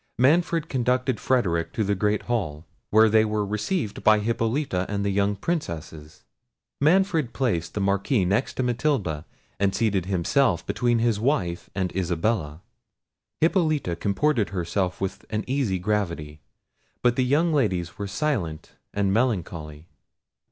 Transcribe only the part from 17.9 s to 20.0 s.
were silent and melancholy.